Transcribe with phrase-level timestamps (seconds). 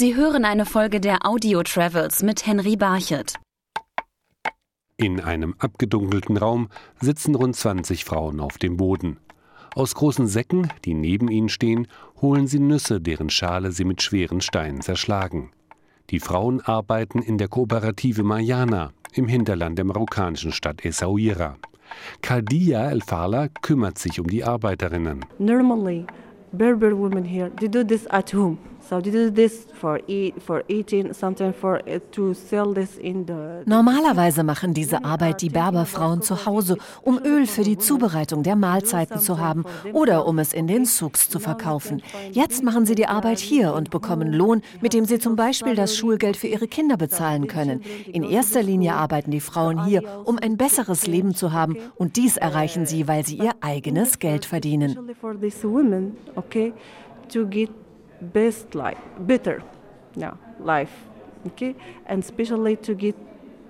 [0.00, 3.34] Sie hören eine Folge der Audio Travels mit Henry Barchet.
[4.96, 6.70] In einem abgedunkelten Raum
[7.02, 9.18] sitzen rund 20 Frauen auf dem Boden.
[9.74, 11.86] Aus großen Säcken, die neben ihnen stehen,
[12.22, 15.50] holen sie Nüsse, deren Schale sie mit schweren Steinen zerschlagen.
[16.08, 21.58] Die Frauen arbeiten in der Kooperative Mayana im Hinterland der marokkanischen Stadt Essaouira.
[22.22, 25.26] Kadia El Fala kümmert sich um die Arbeiterinnen.
[25.38, 26.06] Normally,
[26.52, 28.56] Berber women here, they do this at home.
[28.88, 30.30] For uh,
[33.66, 39.20] Normalerweise machen diese Arbeit die Berberfrauen zu Hause, um Öl für die Zubereitung der Mahlzeiten
[39.20, 42.02] zu haben oder um es in den Souks zu verkaufen.
[42.32, 45.96] Jetzt machen sie die Arbeit hier und bekommen Lohn, mit dem sie zum Beispiel das
[45.96, 47.82] Schulgeld für ihre Kinder bezahlen können.
[48.06, 52.36] In erster Linie arbeiten die Frauen hier, um ein besseres Leben zu haben und dies
[52.36, 54.96] erreichen sie, weil sie ihr eigenes Geld verdienen.
[57.30, 57.70] to get
[58.20, 59.62] best life, better,
[60.16, 60.92] yeah, life,
[61.46, 61.74] okay,
[62.06, 63.14] and especially to get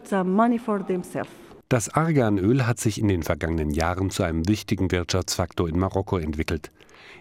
[0.04, 1.30] some money for themselves.
[1.68, 6.72] Das Arganöl hat sich in den vergangenen Jahren zu einem wichtigen Wirtschaftsfaktor in Marokko entwickelt.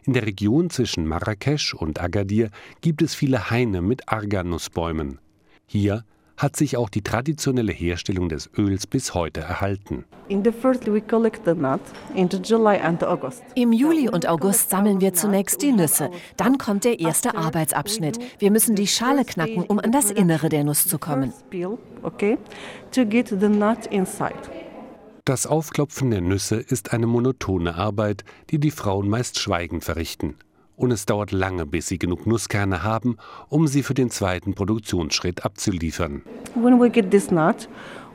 [0.06, 2.50] In der Region zwischen Marrakesch und Agadir
[2.82, 5.20] gibt es viele Haine mit Arganusbäumen.
[5.68, 6.04] Hier
[6.40, 10.06] hat sich auch die traditionelle Herstellung des Öls bis heute erhalten.
[13.56, 16.10] Im Juli und August sammeln wir zunächst die Nüsse.
[16.38, 18.20] Dann kommt der erste Arbeitsabschnitt.
[18.40, 21.34] Wir müssen die Schale knacken, um an das Innere der Nuss zu kommen.
[25.26, 30.36] Das Aufklopfen der Nüsse ist eine monotone Arbeit, die die Frauen meist schweigend verrichten.
[30.80, 33.18] Und es dauert lange, bis sie genug Nusskerne haben,
[33.50, 36.22] um sie für den zweiten Produktionsschritt abzuliefern.
[36.56, 37.68] When we get this nut,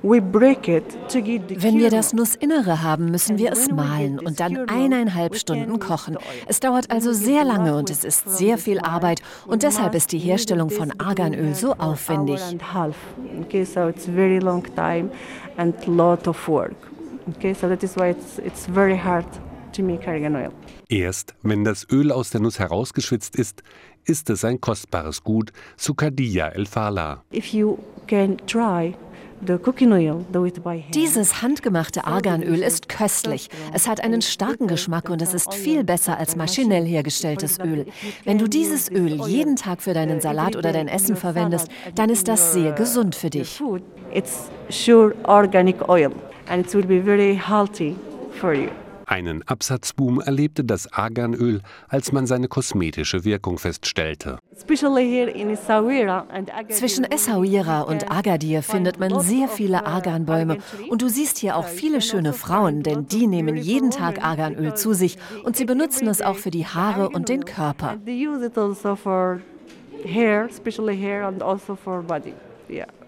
[0.02, 4.18] we break it to get the Wenn wir das Nussinnere haben, müssen wir es mahlen
[4.18, 6.16] und dann eineinhalb Stunden kochen.
[6.46, 10.18] Es dauert also sehr lange und es ist sehr viel Arbeit und deshalb ist die
[10.18, 12.40] Herstellung von Arganöl so aufwendig.
[12.40, 12.96] Hour and half.
[13.42, 15.10] Okay, so it's very long time
[15.58, 16.76] and lot of work.
[17.36, 19.26] Okay, so that is why it's it's very hard
[19.74, 20.52] to make argan oil.
[20.94, 23.64] Erst wenn das Öl aus der Nuss herausgeschwitzt ist,
[24.04, 27.24] ist es ein kostbares Gut, so Kadia El Fala.
[27.34, 28.94] If you can try
[29.44, 30.94] the cooking oil, do it by hand.
[30.94, 33.50] Dieses handgemachte Arganöl ist köstlich.
[33.72, 37.86] Es hat einen starken Geschmack und es ist viel besser als maschinell hergestelltes Öl.
[38.22, 41.66] Wenn du dieses Öl jeden Tag für deinen Salat oder dein Essen verwendest,
[41.96, 43.60] dann ist das sehr gesund für dich.
[44.12, 46.12] it's sure organic oil
[46.46, 47.96] and it will be very healthy
[48.40, 48.68] for you.
[49.14, 54.40] Einen Absatzboom erlebte das Arganöl, als man seine kosmetische Wirkung feststellte.
[54.52, 56.74] Especially here in Essaouira and Agadir.
[56.74, 60.58] Zwischen Essaouira und Agadir findet man sehr viele Arganbäume
[60.90, 64.94] und du siehst hier auch viele schöne Frauen, denn die nehmen jeden Tag Arganöl zu
[64.94, 67.96] sich und sie benutzen es auch für die Haare und den Körper.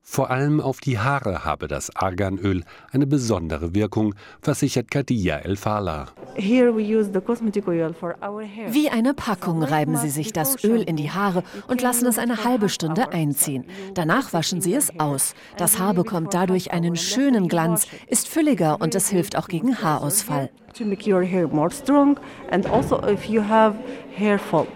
[0.08, 2.62] Vor allem auf die Haare habe das Arganöl
[2.92, 6.06] eine besondere Wirkung, versichert Kadia El Fala.
[6.36, 8.72] Here we use the cosmetic oil for our hair.
[8.72, 12.44] Wie eine Packung reiben sie sich das Öl in die Haare und lassen es eine
[12.44, 13.64] halbe Stunde einziehen.
[13.94, 15.34] Danach waschen sie es aus.
[15.56, 20.50] Das Haar bekommt dadurch einen schönen Glanz, ist fülliger und es hilft auch gegen Haarausfall.
[20.72, 22.18] to make your hair more strong
[22.50, 23.76] and also if you have
[24.14, 24.66] hair fall.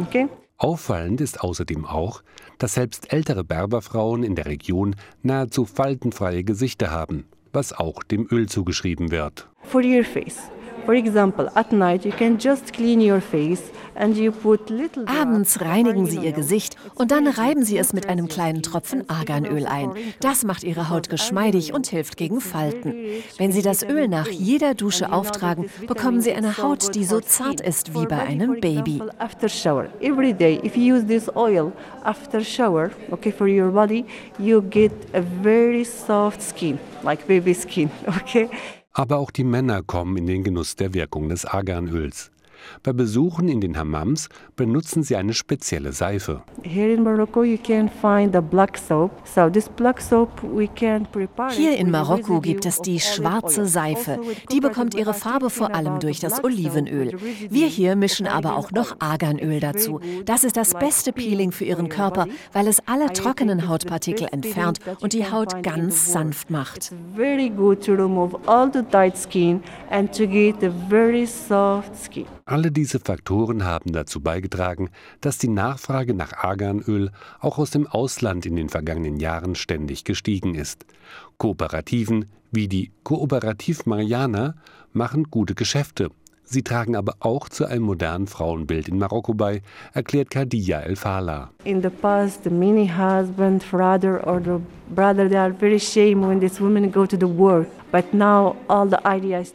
[0.00, 0.28] Okay?
[0.64, 2.22] Auffallend ist außerdem auch,
[2.56, 8.48] dass selbst ältere Berberfrauen in der Region nahezu faltenfreie Gesichter haben, was auch dem Öl
[8.48, 9.46] zugeschrieben wird.
[9.60, 10.53] For your face.
[10.84, 13.62] For example, at night you can just clean your face
[13.96, 16.32] and you put little drops Abends reinigen sie ihr.
[16.32, 19.92] Gesicht und dann reiben sie es mit einem kleinen Tropfen Arganöl ein.
[20.20, 22.94] Das macht ihre Haut geschmeidig und hilft gegen Falten.
[23.38, 27.60] Wenn sie das Öl nach jeder Dusche auftragen, bekommen sie eine Haut, die so zart
[27.60, 29.00] ist wie bei einem Baby.
[29.18, 34.04] After shower, every day, if you use this oil after shower, okay, for your body,
[34.38, 38.50] you get a very soft skin, like baby skin, okay?
[38.96, 42.30] Aber auch die Männer kommen in den Genuss der Wirkung des Arganöls.
[42.82, 46.42] Bei Besuchen in den Hammams benutzen sie eine spezielle Seife.
[46.62, 49.10] Here in Morocco, you can find the black soap.
[49.24, 51.48] So this black soap, we can prepare.
[51.50, 53.66] it Hier in Marokko gibt es die olive schwarze oil.
[53.66, 54.12] Seife.
[54.12, 57.18] Also Die bekommt ihre Farbe vor allem durch das Olivenöl.
[57.50, 58.96] Wir hier mischen aber auch noch oil.
[59.00, 60.00] Arganöl dazu.
[60.24, 62.36] Das ist das beste peel Peeling für for ihren your Körper, body.
[62.52, 66.92] weil es alle trockenen Hautpartikel entfernt und die Haut ganz sanft macht.
[67.16, 72.26] Very good to remove all the tight skin and to get a very soft skin.
[72.54, 74.88] Alle diese Faktoren haben dazu beigetragen,
[75.20, 77.10] dass die Nachfrage nach Arganöl
[77.40, 80.86] auch aus dem Ausland in den vergangenen Jahren ständig gestiegen ist.
[81.36, 84.54] Kooperativen wie die Kooperativ Mariana
[84.92, 86.10] machen gute Geschäfte.
[86.44, 89.60] Sie tragen aber auch zu einem modernen Frauenbild in Marokko bei,
[89.92, 91.50] erklärt Khadija El Fala.
[91.64, 94.60] In the past, the many husband, father or the
[94.94, 97.66] brother, they are very shame when these women go to the work.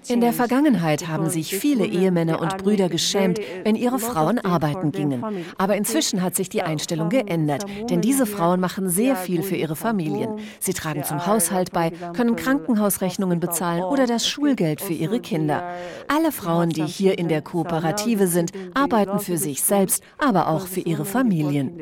[0.08, 5.24] In der Vergangenheit haben sich viele Ehemänner und Brüder geschämt, wenn ihre Frauen arbeiten gingen.
[5.58, 9.76] Aber inzwischen hat sich die Einstellung geändert, denn diese Frauen machen sehr viel für ihre
[9.76, 10.40] Familien.
[10.60, 15.64] Sie tragen zum Haushalt bei, können Krankenhausrechnungen bezahlen oder das Schulgeld für ihre Kinder.
[16.08, 20.82] Alle Frauen, die hier in der Kooperative sind, arbeiten für sich selbst, aber auch für
[20.82, 21.82] ihre Familien.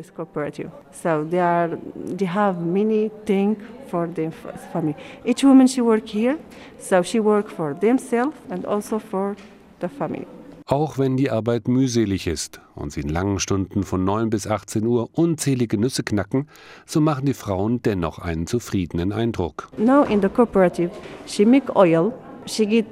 [3.87, 4.31] For the
[4.73, 4.95] family.
[5.23, 6.37] Each woman she work here,
[6.79, 9.35] so she work for themselves and also for
[9.81, 10.25] the family.
[10.69, 14.85] Auch wenn die Arbeit mühselig ist und sie in langen Stunden von 9 bis 18
[14.85, 16.49] Uhr unzählige Nüsse knacken,
[16.85, 19.69] so machen die Frauen dennoch einen zufriedenen Eindruck.
[19.77, 20.91] Now in the cooperative,
[21.25, 22.11] she make oil,
[22.45, 22.85] she get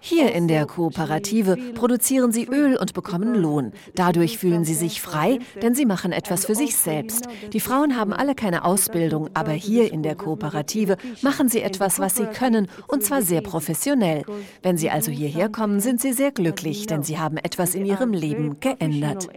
[0.00, 3.72] hier in der Kooperative produzieren sie Öl und bekommen Lohn.
[3.94, 7.28] Dadurch fühlen sie sich frei, denn sie machen etwas für sich selbst.
[7.52, 12.16] Die Frauen haben alle keine Ausbildung, aber hier in der Kooperative machen sie etwas, was
[12.16, 14.24] sie können, und zwar sehr professionell.
[14.62, 18.12] Wenn sie also hierher kommen, sind sie sehr glücklich, denn sie haben etwas in ihrem
[18.12, 19.28] Leben geändert.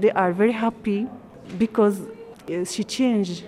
[0.00, 1.06] They are very happy
[1.58, 2.00] because
[2.50, 3.44] uh, she changed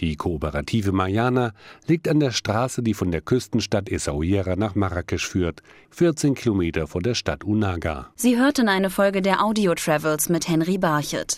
[0.00, 1.52] die Kooperative Mariana
[1.86, 7.02] liegt an der Straße, die von der Küstenstadt Essaouira nach Marrakesch führt, 14 Kilometer vor
[7.02, 8.10] der Stadt Unaga.
[8.16, 11.36] Sie hörten eine Folge der Audio Travels mit Henry Barchet.